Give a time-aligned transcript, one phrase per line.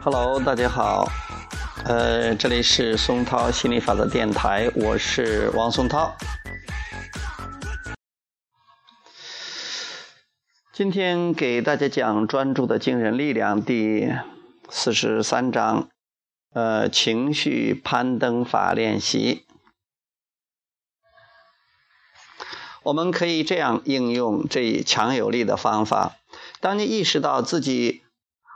[0.00, 1.06] Hello，大家好，
[1.84, 6.16] 呃，这里是松涛心理法则电台，我是王松涛。
[10.72, 14.10] 今天给大家讲《专注的惊人力量》第
[14.70, 15.88] 四十三章，
[16.52, 19.44] 呃，情绪攀登法练习。
[22.84, 26.16] 我们可以这样应用这一强有力的方法：
[26.60, 28.02] 当你意识到自己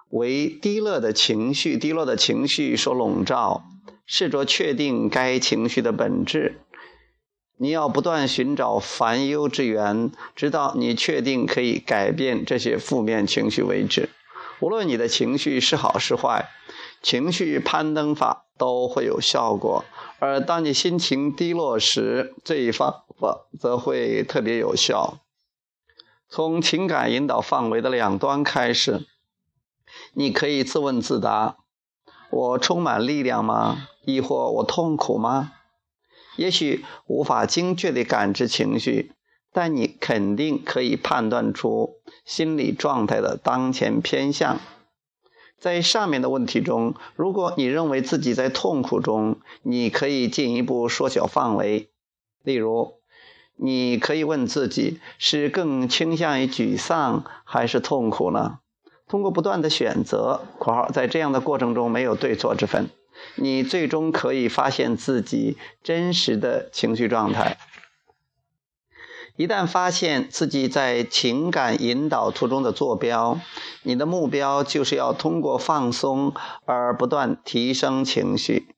[0.08, 3.64] 为低落的情绪、低落的情绪所笼罩，
[4.06, 6.60] 试着确定该情绪的本质。
[7.58, 14.08] 你要不断寻找烦忧之源，直到你确定可以改变这些负面情绪为止。
[14.60, 16.48] 无论你的情绪是好是坏，
[17.02, 19.84] 情绪攀登法都会有效果。
[20.18, 25.18] 而当你心情低落时，这一方法则会特别有效。
[26.28, 29.04] 从情感引导范围的两端开始，
[30.14, 31.56] 你可以自问自答：
[32.30, 33.88] 我充满力量吗？
[34.04, 35.52] 亦或我痛苦吗？
[36.36, 39.12] 也许无法精确地感知情绪，
[39.52, 44.58] 但你肯定可以判断出心理状态的当前偏向。
[45.62, 51.88] 在上面的问题中，如果你认为自己在痛苦中，你可以进一步缩小范围。
[52.42, 52.94] 例如，
[53.54, 58.58] 你可以问自己：是更倾向于沮丧还是痛苦呢？
[59.06, 62.90] 通过不断的选择（括号在这样的过程中没有对错之分）。
[63.38, 67.56] 你最终可以发现自己真实的情绪状态。
[69.36, 73.40] 一旦发现自己在情感引导图中的坐标，
[73.82, 78.74] 你的目标就是要通过放松而不断提升情绪。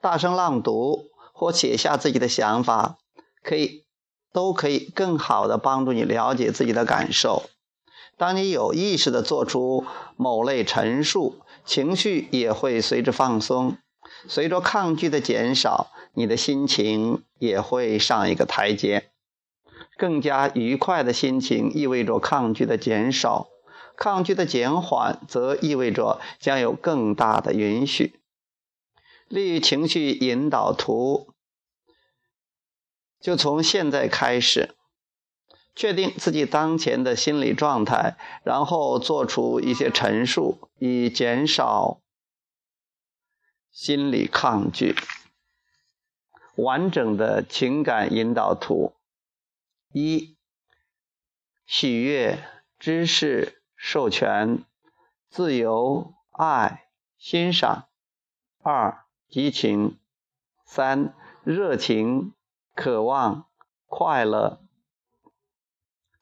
[0.00, 2.98] 大声朗读或写下自己的想法，
[3.42, 3.84] 可以
[4.32, 7.44] 都可以更好的帮助你了解自己的感受。
[8.16, 9.84] 当你有意识的做出
[10.16, 11.40] 某类陈述。
[11.66, 13.76] 情绪也会随之放松，
[14.28, 19.10] 随着抗拒的减少，你的心情也会上一个台阶。
[19.96, 23.48] 更加愉快的心情意味着抗拒的减少，
[23.96, 28.20] 抗拒的减缓则意味着将有更大的允许。
[29.28, 31.32] 利于情绪引导图，
[33.20, 34.74] 就从现在开始。
[35.78, 42.00] 确定自己当前的心理状态，然后做出一些陈述，以减少
[43.70, 44.96] 心理抗拒。
[46.54, 48.94] 完整的情感引导图：
[49.98, 50.36] 一、
[51.64, 52.46] 喜悦、
[52.78, 54.62] 知识、授权、
[55.30, 57.88] 自由、爱、欣赏；
[58.60, 59.96] 二、激情；
[60.66, 61.14] 三、
[61.44, 62.34] 热情、
[62.74, 63.48] 渴望、
[63.86, 64.60] 快乐。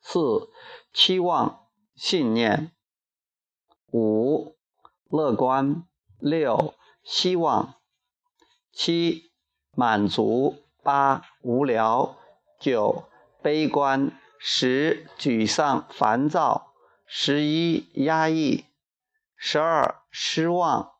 [0.00, 0.52] 四、
[0.92, 2.70] 期望、信念；
[3.90, 4.56] 五、
[5.08, 5.82] 乐观；
[6.20, 7.80] 六、希望；
[8.70, 9.32] 七、
[9.72, 12.14] 满足；八、无聊；
[12.60, 13.08] 九、
[13.44, 16.72] 悲观；十、沮丧、烦躁；
[17.04, 18.64] 十一、压抑；
[19.36, 20.94] 十二、失望；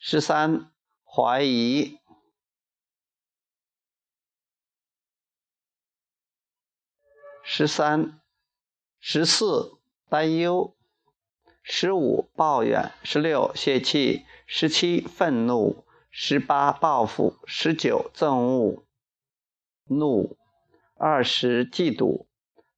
[0.00, 0.72] 十三、
[1.04, 2.00] 怀疑。
[7.44, 8.20] 十三、
[8.98, 10.76] 十四担忧，
[11.62, 18.84] 十五抱怨，十六泄气，十七愤怒，十八报复，十九憎恶、
[19.84, 20.36] 怒，
[20.96, 22.26] 二十嫉妒，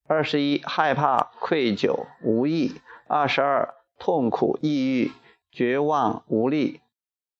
[0.07, 5.13] 二十一害怕、愧疚、无意，二十二痛苦、抑郁、
[5.51, 6.81] 绝望、无力。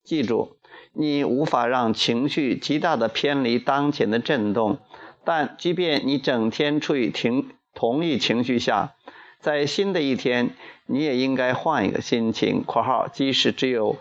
[0.05, 0.59] 记住，
[0.93, 4.79] 你无法让情绪极大的偏离当前的震动。
[5.25, 8.95] 但即便你整天处于同同一情绪下，
[9.41, 10.55] 在新的一天，
[10.87, 12.63] 你也应该换一个心情。
[12.65, 13.97] （括号即使只有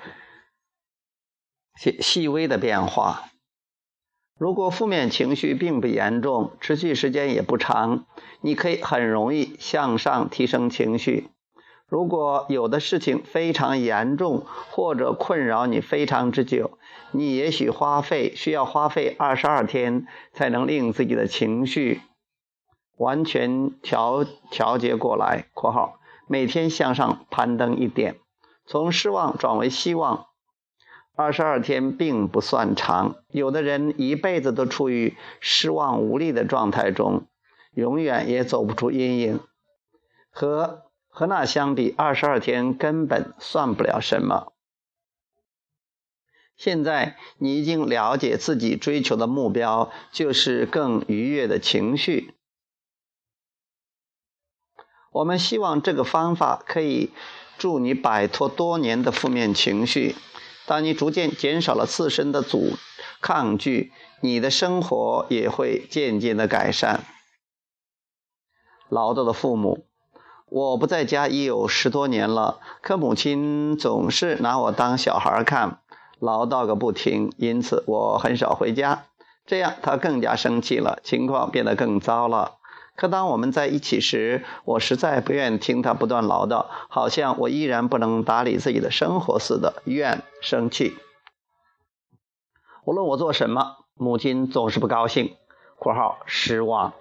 [1.80, 3.30] 细细微的变化。）
[4.38, 8.06] 如果负面情绪并不严重，持续时间也不长，
[8.42, 11.30] 你可以很容易向上提升情绪。
[11.88, 16.78] 如果有的事情非常严重，或者困扰你非常之久，
[17.12, 22.02] 你也许花费需要花费二十二天才能令自己的情绪
[22.98, 25.46] 完全调调节过来。
[25.56, 28.18] （括号每天向上攀登一点，
[28.66, 30.26] 从失望转为希望。
[31.16, 37.28] 二十二天并不算长，有的人一辈子都处于失望无力的状态中，
[37.74, 39.40] 永远也走不出阴影。
[40.30, 44.52] 和和那相比，二十二天根本算不了什么。
[46.58, 52.34] 现在你已经了解自己追求的目标就是更愉悦的情绪。
[55.12, 57.12] 我们希望这个方法可以
[57.58, 60.16] 助你摆脱多年的负面情绪。
[60.66, 62.78] 当你逐渐减少了自身的阻
[63.22, 63.92] 抗拒，
[64.22, 67.04] 你的生活也会渐渐的改善。
[68.90, 69.86] 唠叨的父母，
[70.50, 75.80] 我不在家已有十多年了，可母亲总是拿我当小孩看，
[76.20, 79.06] 唠叨个不停，因此我很少回家。
[79.46, 82.58] 这样她更加生气了，情况变得更糟了。
[82.96, 90.96] 可当我们在一起时，我实在不愿听他不断唠叨，好像我依然不能打理自己的生活似的，怨生气。
[92.86, 95.36] 无论我做什么，母亲总是不高兴
[95.78, 96.94] （括号失望）。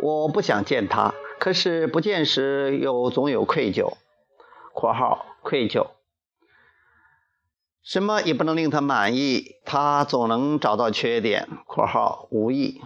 [0.00, 3.94] 我不想见他，可是不见时又总有愧疚
[4.72, 5.88] （括号愧疚）。
[7.82, 12.80] 什么也不能令他满意，他总能找到缺点（括号无意）。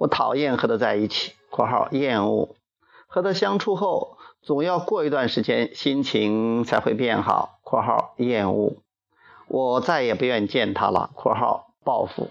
[0.00, 2.56] 我讨厌和他在一起（括号厌恶）。
[3.06, 8.78] 和他相处后，总要过一段时间，心情才会变好（括号厌恶）。
[9.46, 12.30] 我再也不愿见他了（括号报复）。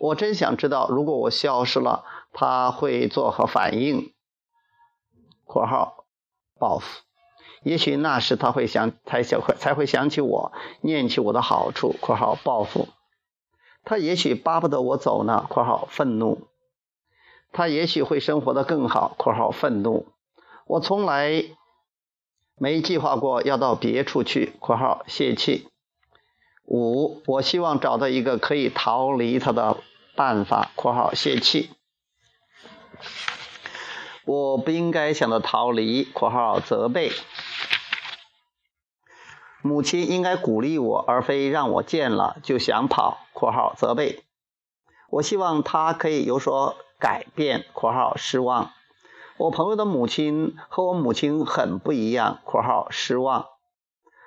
[0.00, 4.12] 我真想知道，如果我消失了，他会作何反应
[5.46, 6.06] （括号
[6.58, 7.02] 报复）。
[7.62, 10.50] 也许那时他会想，才想才会想起我，
[10.80, 12.88] 念起我的好处（括号报复）。
[13.84, 16.48] 他也许巴不得我走呢（括号愤怒）。
[17.52, 20.06] 他也许会生活的更好（括号愤怒）。
[20.66, 21.44] 我从来
[22.56, 25.68] 没计划过要到别处去（括号泄气）。
[26.64, 29.78] 五，我希望找到一个可以逃离他的
[30.14, 31.70] 办法（括号泄气）。
[34.24, 37.10] 我不应该想到逃离（括号责备）。
[39.62, 44.22] 母亲应该鼓励我，而非让我见了就想跑（括号责备）。
[45.10, 46.76] 我希望他可以有所。
[47.00, 48.72] 改变（括号失望）。
[49.38, 53.46] 我朋友的母亲和我母亲很不一样（括号失望）。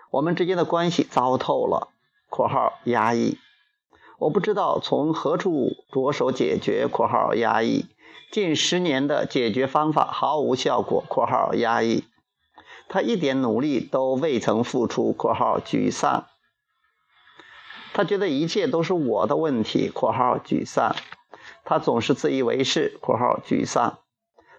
[0.10, 1.90] 我们之间的关系糟透了
[2.30, 3.38] （括号压抑）。
[4.18, 7.86] 我不知道从何处着手解决（括号压抑）。
[8.31, 12.04] 近十年的解决方法毫无效果（括号压抑）。
[12.90, 16.25] 他一点努力都未曾付出（括号沮丧）。
[17.94, 20.96] 他觉得一切都是我的问题（括号沮丧）。
[21.65, 24.00] 他总是自以为是（括号沮丧），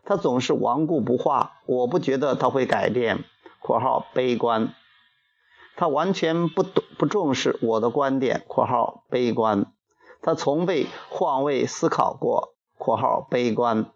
[0.05, 1.61] 他总是顽固不化。
[1.67, 3.25] 我不觉得他会改变
[3.61, 4.75] （括号悲观）。
[5.77, 9.67] 他完全不懂不重视我的观点（括号悲观）。
[10.23, 13.87] 他从未换位思考过（括号悲观）。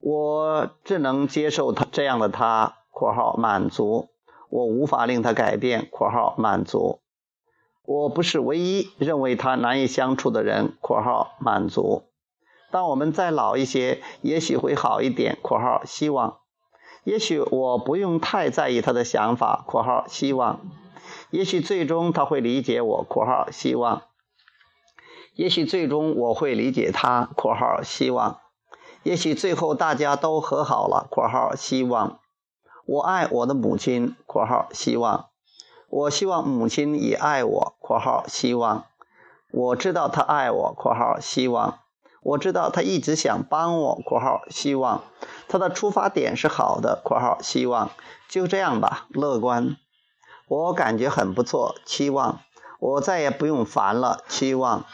[0.00, 4.10] 我只能接受他这样的他（括号满足）。
[4.50, 7.00] 我无法令他改变（括号满足）。
[7.90, 10.76] 我不是唯一认为他难以相处的人。
[10.82, 12.02] （括号满足）
[12.70, 15.38] 当我们再老一些，也许会好一点。
[15.40, 16.40] （括号希望）
[17.02, 19.64] 也许我不用太在意他的想法。
[19.66, 20.60] （括号希望）
[21.32, 23.04] 也许最终他会理解我。
[23.08, 24.02] （括号希望）
[25.34, 27.30] 也许最终我会理解他。
[27.34, 28.38] （括号希望）
[29.02, 31.08] 也许最后大家都和好了。
[31.10, 32.20] （括号希望）
[32.84, 34.14] 我爱我的母亲。
[34.28, 35.30] （括号希望）
[35.90, 37.74] 我希望母亲也爱我。
[37.80, 38.84] （括号希望）
[39.50, 40.74] 我知道她爱我。
[40.76, 41.78] （括号希望）
[42.22, 43.94] 我知道她一直想帮我。
[44.04, 45.02] （括号希望）
[45.48, 47.00] 她的出发点是好的。
[47.02, 47.90] （括号希望）
[48.28, 49.76] 就这样吧，乐观。
[50.46, 51.74] 我感觉很不错。
[51.86, 52.40] 期望
[52.80, 54.22] 我再也不用烦了。
[54.28, 54.84] 期望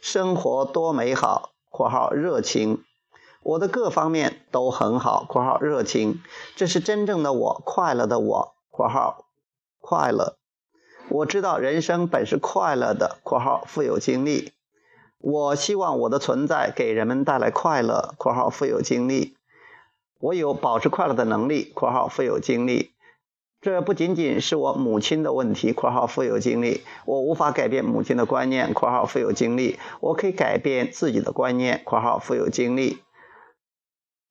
[0.00, 1.50] 生活多美好。
[1.68, 2.84] （括号热情）
[3.42, 5.24] 我的各方面都很好。
[5.28, 6.22] （括号热情）
[6.54, 8.54] 这是真正的我，快乐的我。
[8.70, 9.24] （括号
[9.80, 10.36] 快乐）
[11.14, 14.50] 我知道人生本是快乐的（括号富有经历）。
[15.22, 19.36] 我希望我的存在给人们带来快乐（括号富有经历）。
[20.18, 22.94] 我有保持快乐的能力（括号富有经历）。
[23.62, 26.82] 这不仅仅是我母亲的问题（括号富有经历）。
[27.06, 29.78] 我无法改变母亲的观念（括号富有经历）。
[30.02, 33.04] 我可以改变自己的观念（括号富有经历）。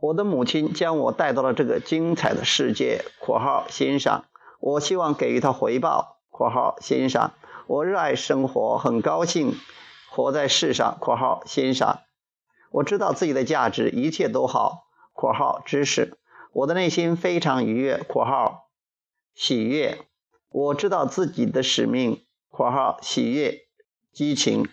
[0.02, 4.26] 我的母亲将我带到了这个精彩的世界（括号欣赏）。
[4.60, 6.13] 我希望给予她回报。
[6.34, 7.34] 括号欣赏，
[7.68, 9.56] 我热爱生活，很高兴
[10.10, 10.98] 活在世上。
[11.00, 12.00] 括号欣赏，
[12.72, 14.88] 我知道自己的价值，一切都好。
[15.14, 16.18] 括号知识，
[16.52, 18.04] 我的内心非常愉悦。
[18.08, 18.72] 括号
[19.36, 20.08] 喜悦，
[20.50, 22.26] 我知道自己的使命。
[22.50, 23.68] 括号喜悦，
[24.12, 24.68] 激情，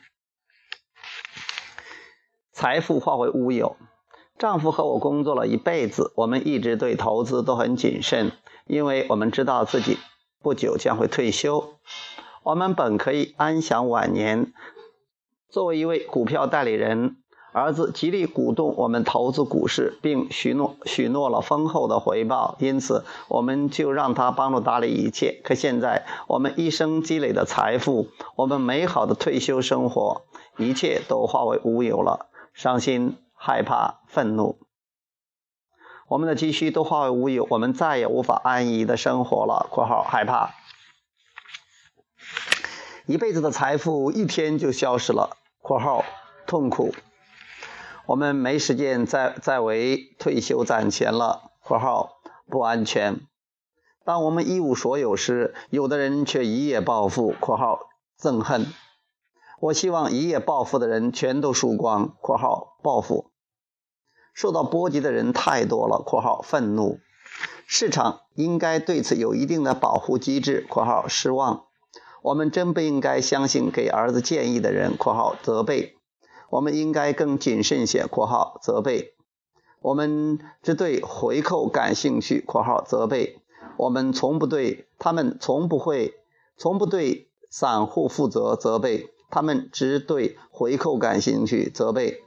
[2.53, 3.77] 财富化为乌有。
[4.39, 8.33] 丈夫和我工作了一辈子，我们一直对投资都很谨慎，
[8.67, 9.99] 因为我们知道自己。
[10.43, 11.75] 不久将会退休，
[12.43, 14.53] 我们本可以安享晚年。
[15.51, 17.17] 作为一位股票代理人，
[17.53, 25.43] 儿子极力鼓动我们投资股市，并许诺许诺了丰厚的回报，因此我们就让他帮助打理一切。
[25.45, 30.23] 可现在，我们一生积累的财富，我们美好的退休生活，
[30.57, 32.31] 一切都化为乌有了。
[32.55, 34.59] 伤心、害怕、愤怒，
[36.11, 39.69] 我们的积蓄都化为乌有，我们再也无法安逸的生活了。
[39.71, 40.55] （括号害怕）
[43.07, 45.37] 一辈子的财富一天就消失了。
[45.63, 46.05] （括号
[46.49, 46.93] 痛苦）
[48.07, 51.53] 我们没时间再再为退休攒钱了。
[51.63, 53.21] （括号不安全）
[54.05, 57.33] 当我们一无所有时，有的人却一夜暴富。
[57.39, 57.83] （括号
[58.21, 58.67] 憎恨）
[59.63, 62.17] 我希望一夜暴富的人全都输光。
[62.21, 63.30] （括号报复）
[64.41, 66.01] 受到波及的人太多了。
[66.03, 66.99] （括号愤怒）
[67.69, 70.65] 市场应该对此有一定的保护机制。
[70.71, 71.65] （括号失望）
[72.25, 74.97] 我们真不应该相信给儿子建议的人。
[74.99, 75.99] （括号责备）
[76.49, 78.07] 我们应该更谨慎些。
[78.09, 79.13] （括号责备）
[79.83, 82.41] 我们只对回扣感兴趣。
[82.49, 83.43] （括号责备）
[83.77, 86.15] 我们从不对他们从不会
[86.57, 88.57] 从不对散户负责。
[88.57, 91.69] 责备他们只对回扣感兴趣。
[91.69, 92.23] 责备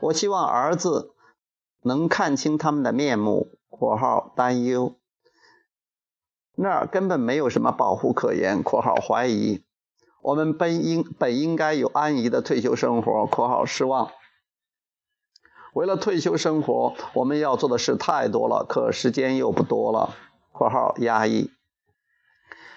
[0.00, 1.12] 我希望儿子
[1.82, 3.58] 能看清他们的面目。
[3.68, 4.94] （括号担忧）
[6.54, 8.62] 那儿根本没有什么保护可言。
[8.64, 9.62] （括号怀疑）
[10.22, 13.26] 我们本应本应该有安逸的退休生活。
[13.26, 14.10] （括号失望）
[15.74, 20.14] 为了退休生活，我们要做的事太多了，可时间又不多了。
[20.52, 21.50] （括号压抑）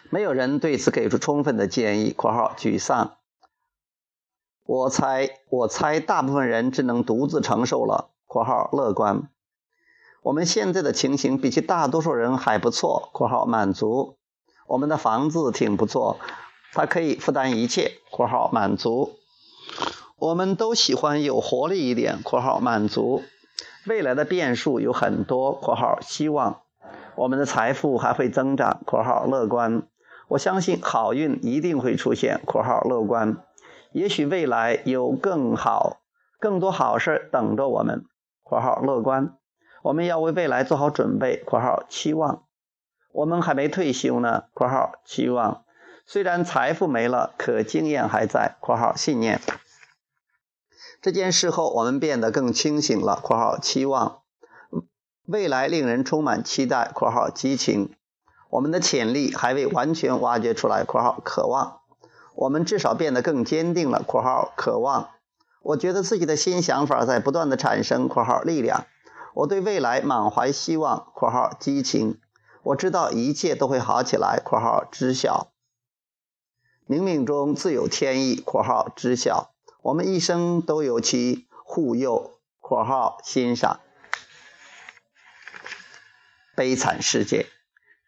[0.09, 2.13] 没有人对此给出充分的建议。
[2.17, 3.17] （括号沮丧）
[4.65, 8.11] 我猜，我猜大部分人只能独自承受了。
[8.25, 9.29] （括号乐观）
[10.23, 13.09] 我们现在的情形比起大多数人还不错。
[13.13, 14.17] （括号满足）
[14.67, 16.17] 我们的房子挺不错。
[16.73, 19.13] 它可以负担一切（括号满足）。
[20.19, 23.23] 我们都喜欢有活力一点（括号满足）。
[23.87, 26.61] 未来的变数有很多（括号希望）。
[27.15, 29.87] 我们的财富还会增长（括号乐观）。
[30.27, 33.37] 我相信好运一定会出现（括号乐观）。
[33.93, 36.01] 也许未来有更好、
[36.39, 38.03] 更多好事等着我们
[38.45, 39.35] （括号乐观）。
[39.81, 42.43] 我们要为未来做好准备（括号期望）。
[43.11, 45.63] 我们还没退休呢（括号期望）。
[46.07, 48.55] 虽然财富没了，可经验还在。
[48.61, 49.41] （括号信念）
[51.01, 53.19] 这件事后，我们变得更清醒了。
[53.23, 54.19] （括号期望）
[55.25, 56.91] 未来令人充满期待。
[56.93, 57.95] （括号激情）
[58.49, 60.83] 我们的潜力还未完全挖掘出来。
[60.85, 61.79] （括号渴望）
[62.35, 64.01] 我们至少变得更坚定了。
[64.05, 65.09] （括号渴望）
[65.65, 68.05] 我觉得自己的新想法在不断的产生。
[68.07, 68.85] （括号力量）
[69.33, 71.07] 我对未来满怀希望。
[71.17, 72.19] （括号激情）
[72.61, 74.39] 我知道一切都会好起来。
[74.45, 75.51] （括号知晓）
[76.87, 83.79] 冥冥中自有天意（括号知晓），我们一生都有其护佑（括号欣赏）。
[86.55, 87.47] 悲惨世界，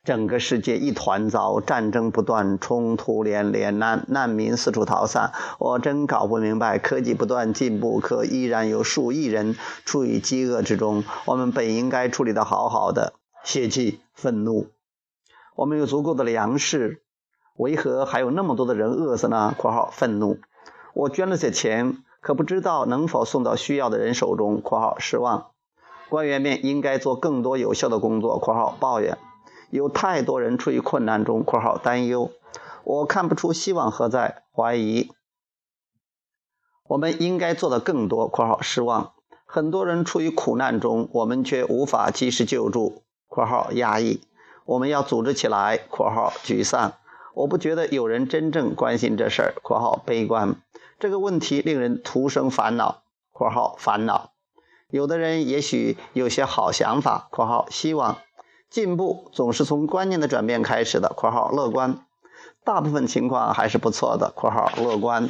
[0.07, 5.33] 整个世界一团糟，战争不断，冲突连连，难难民四处逃散。
[5.59, 11.03] 我真搞不明白，科技不断进步，可依然有数亿人处于饥饿之中。
[11.25, 14.67] 我们本应该处理的好好的，泄气、愤怒，
[15.57, 17.01] 我们有足够的粮食。
[17.57, 20.39] 为何还有那么多的人饿死呢？（括号愤怒）
[20.95, 24.61] 我捐了些钱，可不知道能否送到需要的人手中。
[24.63, 25.47] （括号失望）
[26.07, 28.39] 官员们应该做更多有效的工作。
[28.39, 29.17] （括号抱怨）
[29.69, 31.43] 有太多人处于困难中。
[31.45, 32.31] （括号担忧）
[32.83, 34.43] 我看不出希望何在。
[34.55, 35.11] 怀疑
[36.87, 38.27] 我们应该做的更多。
[38.29, 39.13] （括号失望）
[39.45, 43.03] 很多人处于苦难中，我们却无法及时救助。
[43.29, 44.21] （括号压抑）
[44.65, 45.77] 我们要组织起来。
[45.91, 46.93] （括号沮丧）
[47.35, 49.53] 我不觉得有人真正关心这事儿。
[49.61, 50.55] （括号悲观）
[50.99, 53.03] 这个问题令人徒生烦恼。
[53.31, 54.31] （括号烦恼）
[54.89, 57.27] 有的人也许有些好想法。
[57.31, 58.17] （括号希望）
[58.69, 61.13] 进步总是从观念的转变开始的。
[61.15, 62.05] （括号乐观）
[62.65, 64.31] 大部分情况还是不错的。
[64.35, 65.29] （括号乐观）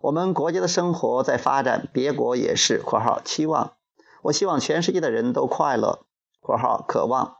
[0.00, 2.78] 我们国家的生活在发展，别国也是。
[2.84, 3.72] （括号期望）
[4.22, 6.06] 我希望全世界的人都快乐。
[6.40, 7.36] （括号渴望）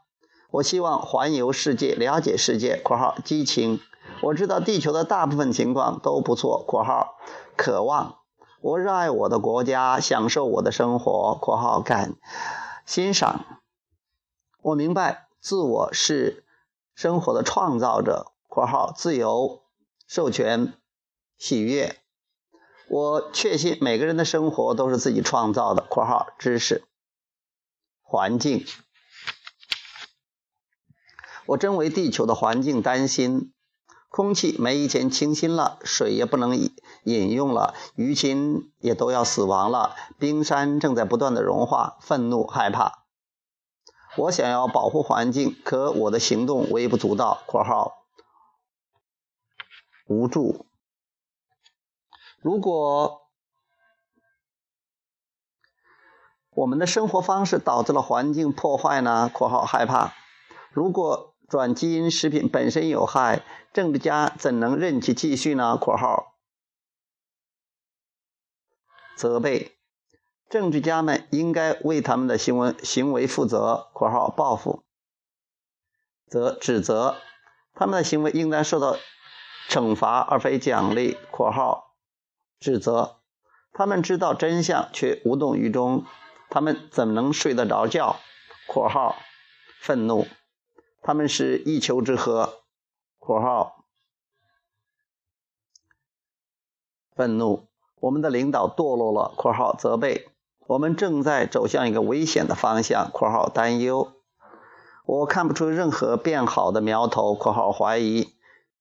[0.52, 2.76] 我希望环游世界，了解世界。
[2.84, 3.80] （括号激情）
[4.22, 6.62] 我知道地球的大部分情况都不错。
[6.68, 7.14] （括号
[7.56, 8.16] 渴望）
[8.60, 11.34] 我热爱我的国家，享受我的生活。
[11.40, 12.14] （括号感
[12.84, 13.40] 欣赏）
[14.62, 16.44] 我明白自我是
[16.94, 18.28] 生活的创造者。
[18.46, 19.62] （括号自由、
[20.06, 20.74] 授权、
[21.36, 21.98] 喜悦）
[22.88, 25.82] 我确信每个人的生活都是自己创造的。
[25.90, 26.84] （括号知识、
[28.02, 28.64] 环境）
[31.46, 33.52] 我真为地球的环境担心。
[34.08, 36.54] 空气没以前清新了，水也不能
[37.04, 43.01] 饮用了，鱼群也都要死亡了，冰山正在不断的融化，愤怒、害怕。
[44.18, 47.42] 我想要保护环境，可我的行动微不足道。
[47.48, 48.04] （括号
[50.06, 50.66] 无助。）
[52.42, 53.22] 如果
[56.50, 60.12] 我们的生活方式导致了环境破坏呢？（括号害怕）
[60.70, 63.42] 如果转基因食品本身有害，
[63.72, 66.34] 政治家怎能任其继续呢？（括号
[69.16, 69.78] 责备）
[70.48, 73.88] 政治家们应该为他们的行为行为负责。
[73.94, 74.82] （括号报复）
[76.28, 77.16] 则指责
[77.72, 78.96] 他们的行为应当受到
[79.68, 81.16] 惩罚而非奖励。
[81.32, 81.94] （括号）
[82.60, 83.20] 指责，
[83.72, 86.04] 他们知道真相却无动于衷，
[86.50, 88.16] 他们怎么能睡得着觉
[88.68, 89.16] ？（括号
[89.80, 90.26] 愤怒，
[91.00, 92.50] 他们是一丘之貉。
[93.18, 93.84] ）（括号
[97.14, 97.68] 愤怒，
[98.00, 99.32] 我们的领导堕落了。
[99.36, 100.28] ）（括号责备，
[100.72, 103.10] 我们正在走向一个危险的方向。
[103.12, 104.12] ）（括号担忧，
[105.04, 107.34] 我看不出任何变好的苗头。
[107.36, 108.32] ）（括号怀疑，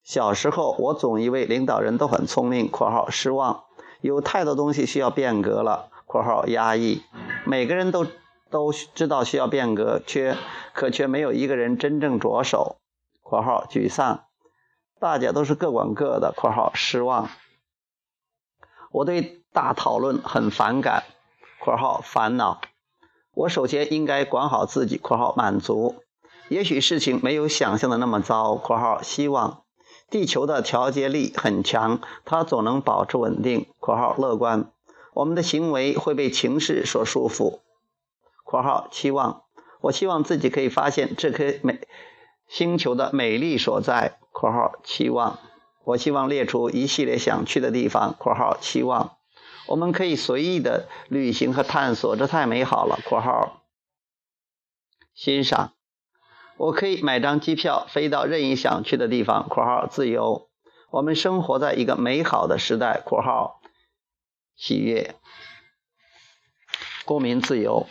[0.02, 2.70] 小时候我总以为领导人都很聪明。
[2.72, 3.66] ）（括号失望。）
[4.00, 7.04] 有太多东西需要变革了（括号压抑），
[7.46, 8.08] 每个人都
[8.50, 10.38] 都知道需要变革，却
[10.74, 12.78] 可却没有一个人真正着手
[13.22, 14.24] （括号沮丧）。
[14.98, 17.28] 大家都是各管各的（括号失望）。
[18.94, 21.04] 我对大讨论很反感
[21.64, 22.60] （括号烦恼）。
[23.36, 26.02] 我首先应该管好自己（括号满足）。
[26.50, 29.62] 也许事情没有想象的那么糟（括号希望）。
[30.10, 33.68] 地球的调节力很强，它总能保持稳定。
[33.80, 34.72] （括号乐观）
[35.14, 37.60] 我们的行为会被情势所束缚。
[38.44, 39.44] （括号期望）
[39.82, 41.80] 我希望自己可以发现这颗美
[42.48, 44.18] 星球的美丽所在。
[44.34, 45.38] （括号期望）
[45.86, 48.16] 我希望列出一系列想去的地方。
[48.20, 49.12] （括号期望）
[49.68, 53.00] 我们可以随意的旅行和探索，这太美好了。
[53.08, 53.64] （括号
[55.14, 55.74] 欣赏）
[56.58, 59.48] 我可以买张机票飞到任意想去的地方。
[59.50, 60.50] （括号自由）
[60.92, 63.02] 我们生活在一个美好的时代。
[63.06, 63.62] （括号
[64.56, 65.16] 喜悦）
[67.06, 67.88] 公民自由。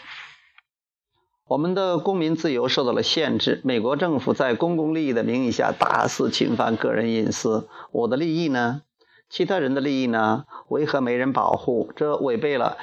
[1.46, 3.60] 我们的公民自由受到了限制。
[3.64, 7.68] 美国政府在公共利益的名义下大肆侵犯个人隐私。
[7.90, 8.82] 我的利益呢？
[9.30, 10.44] 其他人的利益呢？
[10.66, 11.92] 为何没人保护？
[11.94, 12.76] 这违背了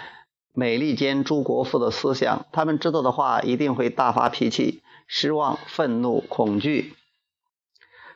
[0.53, 2.45] 美利坚诸国父的思想。
[2.53, 4.81] 他们知道的话，一定会大发脾气。
[5.07, 6.95] 失望、愤怒、恐惧。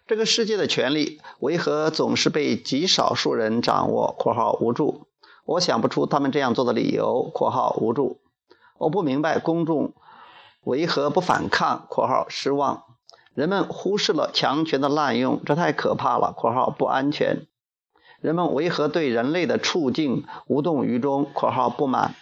[0.08, 5.08] 这个世界的权利为何总是被极少数人掌握？（括号无助）
[5.46, 7.30] 我想不出他们这样做的理由。
[7.36, 8.22] （括号无助）
[8.80, 9.94] 我不明白公众
[10.64, 11.86] 为何不反抗。
[11.92, 12.84] （括号失望）
[13.36, 16.34] 人们忽视了强权的滥用，这太可怕了。
[16.40, 17.48] （括号不安全）
[18.22, 22.14] 人们为何对人类的处境无动于衷？（括号不满）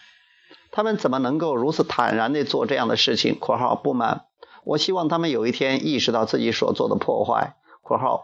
[0.71, 4.25] 他们怎么能够如此坦然地做这样的事情？（括号不满）
[4.63, 8.23] 我希望他们有一天意识到自己所做的破坏（括号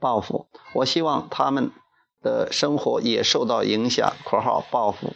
[0.00, 0.46] 报复）。
[0.74, 1.72] 我希望他们
[2.22, 5.12] 的生活也受到影响（括号报复）。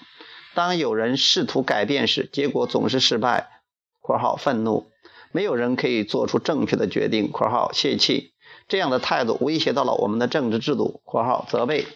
[0.54, 3.62] 当有人试图改变时，结果总是失败
[4.02, 4.90] （括号愤怒）。
[5.32, 8.31] 没有人可以做出正确的决定（括号泄气）。
[8.68, 11.86] 这样的态度威胁到了我们的政治制度（括号责备）。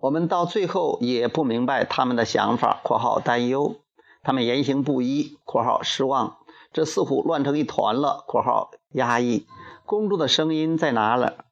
[0.00, 3.76] 我们到最后也不明白他们的想法（括号担忧）。
[4.22, 6.38] 他们言行不一（括号失望），
[6.72, 9.46] 这似乎乱成一团了（括号压抑）。
[9.86, 11.44] 公众的声音在哪了？（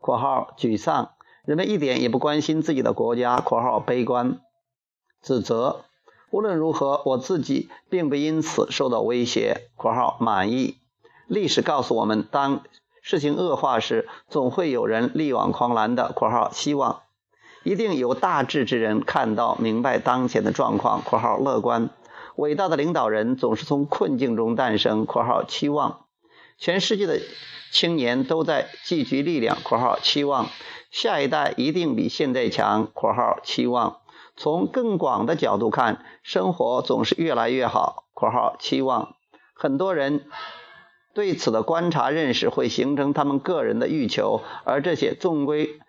[0.00, 1.12] 括号沮丧）。
[1.44, 4.40] 人们一点也不关心自己的国家（括号悲观）。
[5.22, 5.84] 指责。
[6.30, 10.78] 无论如何，我自己并不因此受到威胁（括号满意）。
[11.26, 12.62] 历史告诉我们，当
[13.00, 17.02] 事情恶化时，总会有人力挽狂澜的（括号希望）。
[17.64, 21.90] 一定有大智之人看到明白当前的状况（括号乐观）。
[22.36, 26.06] 伟大的领导人总是从困境中诞生（括号期望）。
[26.58, 27.20] 全世界的
[27.70, 30.48] 青年都在积聚力量（括号期望）。
[30.90, 33.98] 下一代一定比现在强（括号期望）。
[34.36, 39.14] 从更广的角度看，生活总是越来越好（括号期望）。
[39.54, 40.24] 很多人
[41.14, 45.80] 对此的观察认识会形成他们个人的欲求，而这些纵归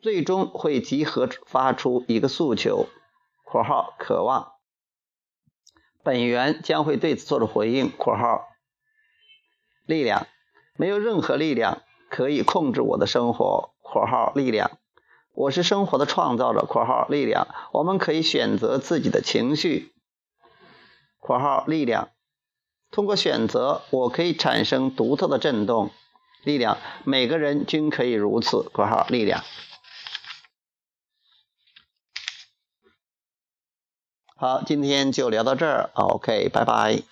[0.00, 2.86] 最终会集合发出一个诉求
[3.44, 4.52] （括号渴望）。
[6.04, 7.90] 本源将会对此做出回应。
[7.96, 8.46] （括号）
[9.86, 10.26] 力量，
[10.76, 13.74] 没有任何力量可以控制我的生活。
[13.82, 14.78] （括号力量，
[15.32, 16.64] 我是生活的创造者。
[16.68, 19.92] ）（括号力量，我们可以选择自己的情绪。
[21.18, 22.10] ）（括号力量，
[22.90, 25.90] 通过选择，我可以产生独特的震动。
[26.44, 28.62] 力量，每个人均可以如此。
[28.72, 29.42] 括号力量。
[34.36, 35.90] 好，今天就聊到这儿。
[35.94, 37.02] OK，拜拜。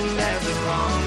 [0.00, 0.99] Never wrong.